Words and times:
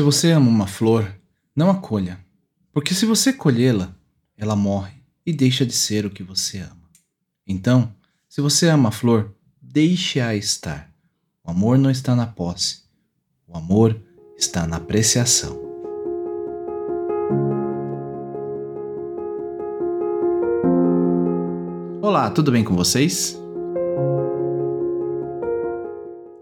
Se 0.00 0.02
você 0.02 0.32
ama 0.32 0.48
uma 0.48 0.66
flor, 0.66 1.14
não 1.54 1.68
a 1.68 1.74
colha, 1.74 2.18
porque 2.72 2.94
se 2.94 3.04
você 3.04 3.34
colhê-la, 3.34 3.94
ela 4.34 4.56
morre 4.56 4.94
e 5.26 5.30
deixa 5.30 5.66
de 5.66 5.74
ser 5.74 6.06
o 6.06 6.10
que 6.10 6.22
você 6.22 6.60
ama. 6.60 6.88
Então, 7.46 7.94
se 8.26 8.40
você 8.40 8.70
ama 8.70 8.88
a 8.88 8.92
flor, 8.92 9.34
deixe-a 9.60 10.34
estar. 10.34 10.90
O 11.44 11.50
amor 11.50 11.76
não 11.76 11.90
está 11.90 12.16
na 12.16 12.26
posse, 12.26 12.84
o 13.46 13.54
amor 13.54 14.00
está 14.38 14.66
na 14.66 14.78
apreciação. 14.78 15.60
Olá, 22.00 22.30
tudo 22.30 22.50
bem 22.50 22.64
com 22.64 22.74
vocês? 22.74 23.38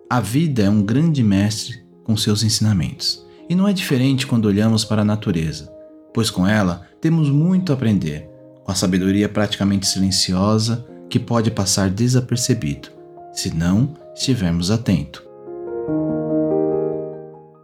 A 0.08 0.20
vida 0.20 0.62
é 0.62 0.70
um 0.70 0.80
grande 0.80 1.24
mestre 1.24 1.84
com 2.04 2.16
seus 2.16 2.44
ensinamentos. 2.44 3.26
E 3.48 3.54
não 3.54 3.66
é 3.66 3.72
diferente 3.72 4.26
quando 4.26 4.44
olhamos 4.44 4.84
para 4.84 5.02
a 5.02 5.04
natureza, 5.04 5.72
pois 6.12 6.30
com 6.30 6.46
ela 6.46 6.86
temos 7.00 7.30
muito 7.30 7.72
a 7.72 7.74
aprender, 7.74 8.28
com 8.62 8.70
a 8.70 8.74
sabedoria 8.74 9.28
praticamente 9.28 9.86
silenciosa 9.86 10.86
que 11.08 11.18
pode 11.18 11.50
passar 11.50 11.88
desapercebido, 11.88 12.88
se 13.32 13.54
não 13.54 13.94
estivermos 14.14 14.70
atentos. 14.70 15.22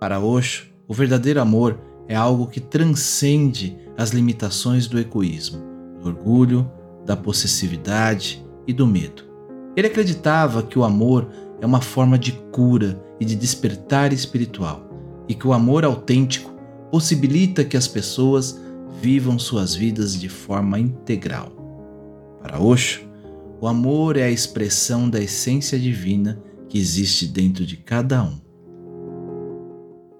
Para 0.01 0.21
Osho, 0.21 0.69
o 0.89 0.95
verdadeiro 0.95 1.41
amor 1.41 1.79
é 2.09 2.15
algo 2.15 2.47
que 2.47 2.61
transcende 2.61 3.77
as 3.97 4.11
limitações 4.11 4.87
do 4.87 4.99
egoísmo, 4.99 5.63
do 6.01 6.09
orgulho, 6.09 6.71
da 7.05 7.17
possessividade 7.17 8.45
e 8.67 8.73
do 8.73 8.87
medo. 8.87 9.23
Ele 9.77 9.89
acreditava 9.89 10.63
que 10.63 10.79
o 10.79 10.85
amor 10.85 11.29
é 11.61 11.67
uma 11.67 11.81
forma 11.81 12.19
de 12.19 12.33
cura 12.33 13.03
e 13.21 13.25
de 13.25 13.35
despertar 13.35 14.13
espiritual, 14.13 14.94
e 15.29 15.35
que 15.35 15.47
o 15.47 15.53
amor 15.53 15.85
autêntico 15.85 16.53
possibilita 16.91 17.65
que 17.65 17.77
as 17.77 17.89
pessoas 17.89 18.61
vivam 19.01 19.39
suas 19.39 19.75
vidas 19.75 20.19
de 20.19 20.29
forma 20.29 20.79
integral. 20.79 21.53
Para 22.41 22.61
Osho, 22.61 23.03
o 23.61 23.67
amor 23.67 24.17
é 24.17 24.25
a 24.25 24.31
expressão 24.31 25.09
da 25.09 25.21
essência 25.21 25.79
divina 25.79 26.43
que 26.69 26.79
existe 26.79 27.27
dentro 27.27 27.65
de 27.65 27.77
cada 27.77 28.23
um. 28.23 28.39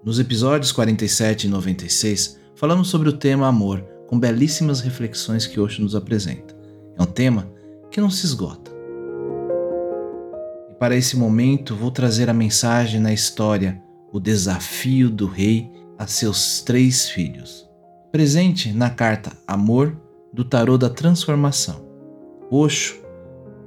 Nos 0.05 0.19
episódios 0.19 0.73
47 0.73 1.47
e 1.47 1.51
96, 1.51 2.39
falamos 2.55 2.89
sobre 2.89 3.09
o 3.09 3.13
tema 3.13 3.47
amor, 3.47 3.81
com 4.07 4.19
belíssimas 4.19 4.81
reflexões 4.81 5.47
que 5.47 5.61
Osho 5.61 5.83
nos 5.83 5.95
apresenta. 5.95 6.57
É 6.99 7.03
um 7.03 7.07
tema 7.07 7.51
que 7.91 8.01
não 8.01 8.11
se 8.11 8.27
esgota. 8.27 8.71
E 10.71 10.75
para 10.75 10.97
esse 10.97 11.17
momento, 11.17 11.75
vou 11.75 11.91
trazer 11.91 12.29
a 12.29 12.35
mensagem 12.35 13.01
na 13.01 13.13
história 13.13 13.84
O 14.15 14.21
Desafio 14.21 15.11
do 15.11 15.27
Rei 15.27 15.69
a 15.99 16.07
seus 16.07 16.63
três 16.63 17.09
filhos. 17.09 17.69
Presente 18.13 18.73
na 18.73 18.89
carta 18.89 19.33
Amor 19.45 20.01
do 20.33 20.45
Tarô 20.45 20.79
da 20.79 20.89
Transformação. 20.89 21.85
Osho 22.49 23.03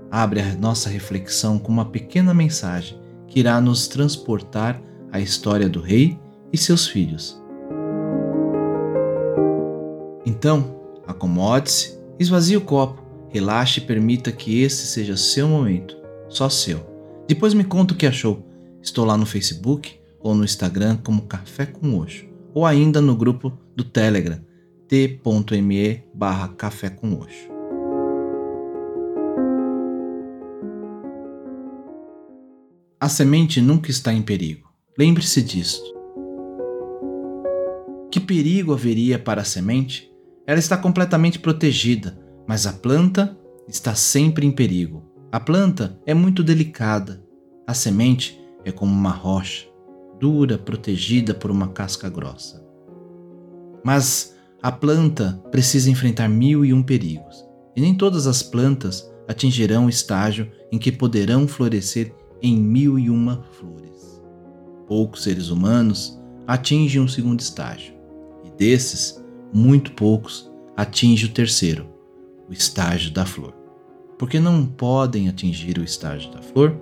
abre 0.10 0.40
a 0.40 0.56
nossa 0.56 0.90
reflexão 0.90 1.60
com 1.60 1.70
uma 1.70 1.84
pequena 1.84 2.34
mensagem 2.34 2.98
que 3.28 3.42
irá 3.42 3.60
nos 3.60 3.90
transportar 3.90 4.82
à 5.12 5.20
história 5.20 5.68
do 5.68 5.82
rei 5.82 6.18
e 6.54 6.58
seus 6.58 6.88
filhos. 6.88 7.38
Então, 10.26 10.80
acomode-se, 11.06 12.00
esvazie 12.18 12.56
o 12.56 12.62
copo, 12.62 13.04
relaxe 13.28 13.82
e 13.82 13.84
permita 13.84 14.32
que 14.32 14.62
esse 14.62 14.88
seja 14.88 15.18
seu 15.18 15.50
momento, 15.50 15.98
só 16.30 16.48
seu. 16.48 16.80
Depois 17.28 17.54
me 17.54 17.66
conta 17.66 17.94
o 17.94 17.98
que 17.98 18.08
achou. 18.08 18.48
Estou 18.82 19.04
lá 19.04 19.18
no 19.18 19.26
Facebook 19.26 20.07
ou 20.28 20.36
no 20.36 20.44
Instagram 20.44 20.98
como 20.98 21.22
Café 21.22 21.66
com 21.66 21.98
Oxo, 22.00 22.26
ou 22.54 22.66
ainda 22.66 23.00
no 23.00 23.16
grupo 23.16 23.58
do 23.76 23.84
Telegram 23.84 24.40
t.me 24.88 26.04
barra 26.14 26.50
Café 26.50 26.90
com 26.90 27.14
Oxo. 27.14 27.50
A 33.00 33.08
semente 33.08 33.62
nunca 33.62 33.92
está 33.92 34.12
em 34.12 34.22
perigo. 34.22 34.70
Lembre-se 34.98 35.42
disto. 35.42 35.96
Que 38.12 38.20
perigo 38.20 38.74
haveria 38.74 39.20
para 39.20 39.42
a 39.42 39.46
semente? 39.46 40.12
Ela 40.46 40.60
está 40.60 40.78
completamente 40.78 41.40
protegida, 41.40 42.18
mas 42.48 42.66
a 42.66 42.74
planta 42.74 43.38
está 43.68 43.94
sempre 43.94 44.46
em 44.46 44.52
perigo. 44.52 45.04
A 45.32 45.40
planta 45.40 46.00
é 46.06 46.14
muito 46.14 46.44
delicada. 46.44 47.24
A 47.68 47.74
semente 47.74 48.42
é 48.66 48.72
como 48.72 48.92
uma 48.92 49.12
rocha, 49.12 49.68
dura, 50.20 50.58
protegida 50.58 51.34
por 51.34 51.52
uma 51.52 51.70
casca 51.70 52.10
grossa. 52.10 52.66
Mas 53.84 54.36
a 54.62 54.72
planta 54.72 55.42
precisa 55.52 55.90
enfrentar 55.90 56.28
mil 56.28 56.66
e 56.66 56.74
um 56.74 56.82
perigos, 56.82 57.46
e 57.76 57.82
nem 57.82 57.96
todas 57.96 58.28
as 58.28 58.42
plantas 58.42 59.10
atingirão 59.28 59.86
o 59.86 59.90
estágio 59.90 60.52
em 60.72 60.80
que 60.80 60.92
poderão 60.92 61.48
florescer 61.48 62.14
em 62.42 62.58
mil 62.58 62.98
e 62.98 63.10
uma 63.10 63.44
flores. 63.52 64.22
Poucos 64.88 65.24
seres 65.24 65.50
humanos 65.50 66.20
atingem 66.46 67.02
o 67.02 67.10
segundo 67.10 67.40
estágio, 67.40 67.94
e 68.46 68.50
desses, 68.58 69.24
muito 69.54 69.92
poucos 69.92 70.52
atingem 70.76 71.30
o 71.30 71.34
terceiro, 71.34 71.88
o 72.50 72.54
estágio 72.54 73.12
da 73.12 73.26
flor. 73.26 73.54
Porque 74.18 74.40
não 74.40 74.66
podem 74.66 75.30
atingir 75.30 75.78
o 75.78 75.84
estágio 75.84 76.32
da 76.32 76.42
flor? 76.42 76.76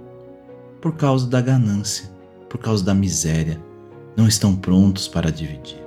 Por 0.81 0.95
causa 0.95 1.27
da 1.27 1.41
ganância, 1.41 2.09
por 2.55 2.59
causa 2.59 2.85
da 2.85 2.93
miséria, 2.93 3.61
não 4.15 4.29
estão 4.29 4.55
prontos 4.55 5.09
para 5.09 5.29
dividir. 5.29 5.77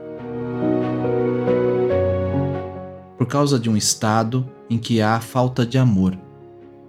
Por 3.16 3.26
causa 3.26 3.58
de 3.58 3.70
um 3.70 3.76
estado 3.76 4.46
em 4.68 4.76
que 4.76 5.00
há 5.00 5.18
falta 5.18 5.64
de 5.64 5.78
amor 5.78 6.18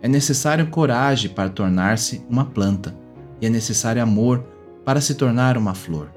é 0.01 0.07
necessário 0.09 0.67
coragem 0.67 1.31
para 1.31 1.49
tornar-se 1.49 2.21
uma 2.29 2.43
planta, 2.43 2.93
e 3.39 3.45
é 3.45 3.49
necessário 3.49 4.03
amor 4.03 4.43
para 4.83 4.99
se 4.99 5.15
tornar 5.15 5.57
uma 5.57 5.73
flor. 5.73 6.11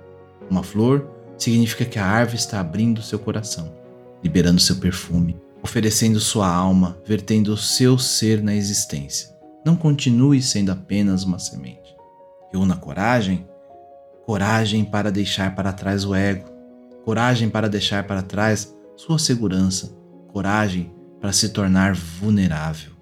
Uma 0.50 0.64
flor 0.64 1.08
significa 1.38 1.84
que 1.84 2.00
a 2.00 2.04
árvore 2.04 2.38
está 2.38 2.58
abrindo 2.58 3.00
seu 3.00 3.20
coração, 3.20 3.72
liberando 4.24 4.60
seu 4.60 4.74
perfume, 4.74 5.36
oferecendo 5.62 6.18
sua 6.18 6.52
alma, 6.52 6.98
vertendo 7.06 7.52
o 7.52 7.56
seu 7.56 7.96
ser 7.96 8.42
na 8.42 8.56
existência. 8.56 9.30
Não 9.64 9.76
continue 9.76 10.42
sendo 10.42 10.72
apenas 10.72 11.22
uma 11.22 11.38
semente. 11.38 11.94
Reúna 12.52 12.76
coragem, 12.76 13.46
coragem 14.24 14.84
para 14.84 15.10
deixar 15.10 15.54
para 15.54 15.72
trás 15.72 16.04
o 16.04 16.14
ego, 16.14 16.48
coragem 17.04 17.48
para 17.48 17.68
deixar 17.68 18.06
para 18.06 18.22
trás 18.22 18.74
sua 18.96 19.18
segurança, 19.18 19.96
coragem 20.32 20.92
para 21.20 21.32
se 21.32 21.48
tornar 21.50 21.94
vulnerável. 21.94 22.92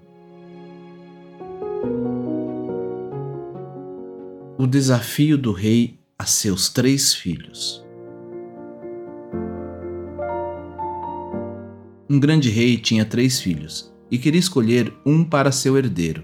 o 4.61 4.67
desafio 4.67 5.39
do 5.39 5.51
rei 5.51 5.99
a 6.19 6.23
seus 6.23 6.69
três 6.69 7.15
filhos. 7.15 7.83
Um 12.07 12.19
grande 12.19 12.51
rei 12.51 12.77
tinha 12.77 13.03
três 13.03 13.41
filhos 13.41 13.91
e 14.11 14.19
queria 14.19 14.39
escolher 14.39 14.93
um 15.03 15.23
para 15.23 15.51
seu 15.51 15.79
herdeiro. 15.79 16.23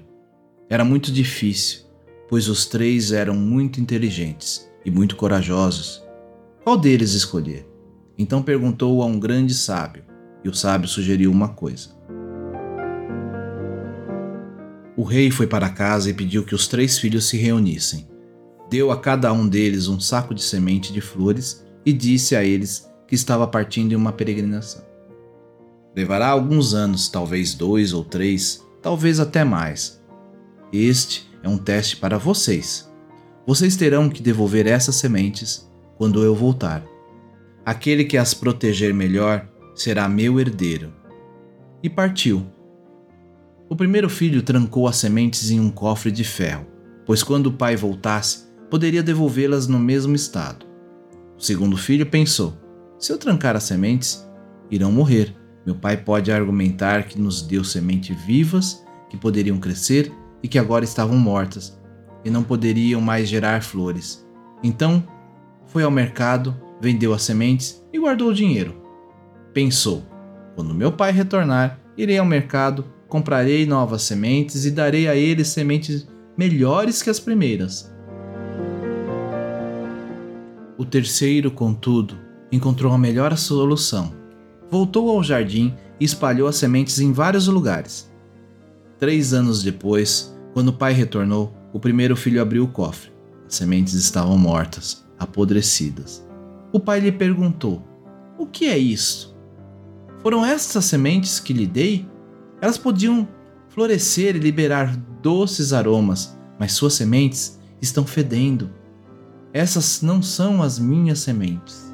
Era 0.70 0.86
muito 0.86 1.12
difícil, 1.12 1.88
pois 2.30 2.48
os 2.48 2.68
três 2.68 3.12
eram 3.12 3.34
muito 3.34 3.82
inteligentes 3.82 4.67
e 4.88 4.90
muito 4.90 5.16
corajosos. 5.16 6.04
Qual 6.64 6.76
deles 6.76 7.14
escolher? 7.14 7.70
Então 8.18 8.42
perguntou 8.42 9.04
a 9.04 9.06
um 9.06 9.20
grande 9.20 9.54
sábio, 9.54 10.04
e 10.44 10.50
o 10.50 10.54
sábio 10.56 10.88
sugeriu 10.88 11.30
uma 11.32 11.50
coisa. 11.50 11.90
O 14.98 15.04
rei 15.04 15.30
foi 15.30 15.46
para 15.46 15.70
casa 15.70 16.10
e 16.10 16.14
pediu 16.14 16.44
que 16.44 16.56
os 16.56 16.68
três 16.68 16.98
filhos 16.98 17.26
se 17.26 17.38
reunissem 17.38 18.08
deu 18.70 18.92
a 18.92 19.00
cada 19.00 19.32
um 19.32 19.48
deles 19.48 19.88
um 19.88 20.00
saco 20.00 20.34
de 20.34 20.44
semente 20.44 20.92
de 20.92 21.02
flores 21.02 21.66
e 21.86 21.94
disse 21.94 22.36
a 22.36 22.44
eles 22.44 22.90
que 23.08 23.16
estava 23.16 23.48
partindo 23.48 23.94
em 23.94 23.96
uma 23.96 24.12
peregrinação. 24.12 24.86
Levará 25.96 26.28
alguns 26.28 26.74
anos, 26.74 27.08
talvez 27.08 27.54
dois 27.54 27.94
ou 27.94 28.04
três, 28.04 28.64
talvez 28.82 29.20
até 29.20 29.44
mais. 29.44 30.02
Este 30.72 31.28
é 31.42 31.48
um 31.48 31.58
teste 31.58 31.96
para 31.96 32.18
vocês. 32.18 32.87
Vocês 33.48 33.78
terão 33.78 34.10
que 34.10 34.22
devolver 34.22 34.68
essas 34.68 34.98
sementes 34.98 35.72
quando 35.98 36.22
eu 36.22 36.36
voltar. 36.36 36.84
Aquele 37.66 38.04
que 38.04 38.18
as 38.18 38.34
proteger 38.34 38.94
melhor 38.94 39.48
será 39.74 40.10
meu 40.10 40.38
herdeiro. 40.38 40.92
E 41.82 41.90
partiu. 41.90 42.46
O 43.70 43.76
primeiro 43.76 44.10
filho 44.10 44.42
trancou 44.42 44.86
as 44.86 44.98
sementes 44.98 45.50
em 45.50 45.62
um 45.62 45.70
cofre 45.70 46.12
de 46.12 46.26
ferro, 46.26 46.68
pois 47.06 47.24
quando 47.24 47.48
o 47.48 47.54
pai 47.54 47.78
voltasse, 47.78 48.48
poderia 48.70 49.02
devolvê-las 49.02 49.66
no 49.66 49.80
mesmo 49.80 50.14
estado. 50.14 50.66
O 51.38 51.42
segundo 51.42 51.78
filho 51.78 52.06
pensou: 52.06 52.54
se 53.00 53.14
eu 53.14 53.18
trancar 53.18 53.56
as 53.56 53.64
sementes, 53.64 54.28
irão 54.70 54.92
morrer. 54.92 55.34
Meu 55.66 55.76
pai 55.76 55.96
pode 55.96 56.34
argumentar 56.34 57.04
que 57.04 57.18
nos 57.18 57.42
deu 57.42 57.64
sementes 57.64 58.22
vivas 58.26 58.84
que 59.10 59.16
poderiam 59.16 59.58
crescer 59.58 60.12
e 60.44 60.50
que 60.50 60.60
agora 60.60 60.84
estavam 60.84 61.18
mortas 61.18 61.78
e 62.24 62.30
não 62.30 62.44
poderiam 62.44 63.02
mais 63.02 63.28
gerar 63.28 63.64
flores. 63.64 64.26
Então, 64.64 65.04
foi 65.66 65.84
ao 65.84 65.92
mercado 65.92 66.56
vendeu 66.80 67.14
as 67.14 67.24
sementes 67.24 67.84
e 67.92 68.00
guardou 68.00 68.30
o 68.30 68.34
dinheiro. 68.34 68.76
Pensou: 69.54 70.06
quando 70.56 70.74
meu 70.74 70.92
pai 70.92 71.12
retornar, 71.12 71.80
irei 71.98 72.18
ao 72.18 72.26
mercado, 72.26 72.86
comprarei 73.08 73.66
novas 73.66 74.04
sementes 74.04 74.66
e 74.66 74.72
darei 74.72 75.08
a 75.08 75.16
ele 75.16 75.44
sementes 75.44 76.08
melhores 76.38 77.02
que 77.02 77.10
as 77.10 77.20
primeiras. 77.20 77.92
O 80.78 80.86
terceiro, 80.86 81.50
contudo, 81.50 82.16
encontrou 82.52 82.94
a 82.94 82.98
melhor 82.98 83.36
solução. 83.36 84.14
Voltou 84.70 85.10
ao 85.10 85.24
jardim 85.24 85.74
e 86.00 86.06
espalhou 86.06 86.48
as 86.48 86.58
sementes 86.58 87.00
em 87.00 87.12
vários 87.12 87.48
lugares. 87.48 88.12
Três 89.00 89.34
anos 89.34 89.64
depois, 89.64 90.36
quando 90.54 90.68
o 90.68 90.74
pai 90.74 90.94
retornou, 90.94 91.57
o 91.78 91.80
primeiro 91.80 92.16
filho 92.16 92.42
abriu 92.42 92.64
o 92.64 92.68
cofre. 92.68 93.12
As 93.48 93.54
sementes 93.54 93.94
estavam 93.94 94.36
mortas, 94.36 95.06
apodrecidas. 95.20 96.28
O 96.74 96.80
pai 96.80 97.00
lhe 97.00 97.12
perguntou: 97.12 97.88
O 98.36 98.48
que 98.48 98.66
é 98.66 98.76
isso? 98.76 99.38
Foram 100.24 100.44
estas 100.44 100.86
sementes 100.86 101.40
que 101.40 101.54
lhe 101.54 101.68
dei? 101.68 102.10
Elas 102.60 102.80
podiam 102.80 103.28
florescer 103.70 104.36
e 104.36 104.40
liberar 104.40 104.98
doces 105.22 105.72
aromas, 105.72 106.36
mas 106.58 106.74
suas 106.74 106.96
sementes 106.96 107.60
estão 107.80 108.08
fedendo. 108.08 108.72
Essas 109.54 110.02
não 110.02 110.20
são 110.20 110.64
as 110.64 110.80
minhas 110.80 111.20
sementes. 111.20 111.94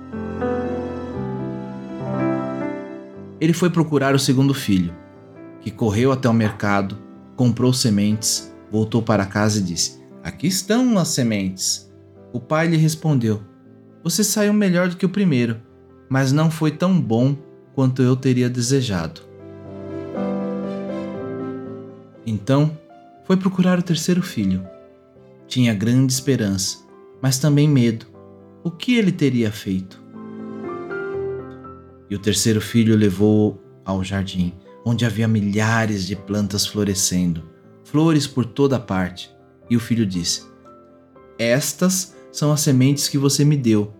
Ele 3.38 3.52
foi 3.52 3.70
procurar 3.70 4.16
o 4.16 4.20
segundo 4.20 4.54
filho, 4.54 4.96
que 5.60 5.70
correu 5.70 6.14
até 6.14 6.30
o 6.30 6.34
mercado, 6.34 6.98
comprou 7.36 7.74
sementes, 7.74 8.53
voltou 8.74 9.04
para 9.04 9.28
casa 9.28 9.60
e 9.60 9.62
disse: 9.62 10.02
Aqui 10.24 10.48
estão 10.48 10.98
as 10.98 11.10
sementes. 11.10 11.94
O 12.34 12.40
pai 12.40 12.68
lhe 12.68 12.76
respondeu: 12.76 13.44
Você 14.04 14.24
saiu 14.24 14.52
melhor 14.52 14.90
do 14.90 14.98
que 14.98 15.06
o 15.06 15.10
primeiro, 15.10 15.62
mas 16.10 16.32
não 16.32 16.50
foi 16.50 16.72
tão 16.72 17.00
bom 17.00 17.38
quanto 17.76 18.02
eu 18.02 18.16
teria 18.16 18.50
desejado. 18.50 19.22
Então, 22.26 22.76
foi 23.26 23.38
procurar 23.38 23.78
o 23.78 23.84
terceiro 23.84 24.24
filho. 24.24 24.66
Tinha 25.48 25.74
grande 25.74 26.12
esperança, 26.12 26.80
mas 27.22 27.38
também 27.38 27.68
medo. 27.68 28.08
O 28.64 28.72
que 28.72 28.96
ele 28.96 29.12
teria 29.12 29.52
feito? 29.52 30.02
E 32.10 32.16
o 32.16 32.20
terceiro 32.20 32.62
filho 32.62 32.96
levou 32.96 33.62
ao 33.86 34.04
jardim, 34.04 34.54
onde 34.86 35.06
havia 35.06 35.28
milhares 35.28 36.08
de 36.08 36.16
plantas 36.16 36.66
florescendo, 36.66 37.44
flores 37.94 38.26
por 38.26 38.44
toda 38.44 38.80
parte. 38.80 39.32
E 39.70 39.78
o 39.78 39.80
filho 39.80 40.06
disse: 40.06 40.44
Estas 41.38 42.16
são 42.32 42.52
as 42.52 42.62
sementes 42.62 43.08
que 43.08 43.20
você 43.20 43.46
me 43.46 43.56
deu. 43.56 43.94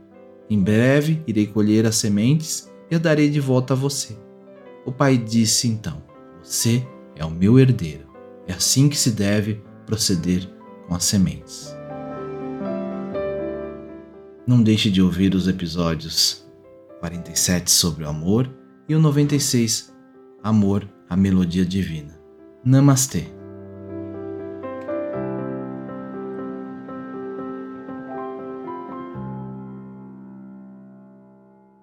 Em 0.50 0.60
breve 0.60 1.24
irei 1.28 1.46
colher 1.46 1.86
as 1.86 1.96
sementes 1.96 2.70
e 2.90 2.96
a 2.96 2.98
darei 2.98 3.30
de 3.30 3.40
volta 3.40 3.74
a 3.74 3.78
você. 3.78 4.18
O 4.84 4.92
pai 4.92 5.16
disse 5.16 5.68
então: 5.68 6.04
Você 6.42 6.86
é 7.16 7.24
o 7.24 7.30
meu 7.30 7.60
herdeiro. 7.60 8.12
É 8.48 8.54
assim 8.54 8.90
que 8.90 8.98
se 8.98 9.12
deve 9.12 9.62
proceder 9.86 10.50
com 10.88 10.96
as 10.96 11.06
sementes. 11.06 11.74
Não 14.46 14.62
deixe 14.62 14.90
de 14.90 15.02
ouvir 15.02 15.34
os 15.36 15.48
episódios 15.48 16.46
47 17.00 17.72
sobre 17.72 18.04
o 18.04 18.10
amor 18.10 18.50
e 18.90 18.96
o 18.96 19.00
96 19.00 19.94
Amor, 20.44 20.86
a 21.10 21.16
Melodia 21.16 21.66
Divina. 21.66 22.20
Namastê. 22.66 23.43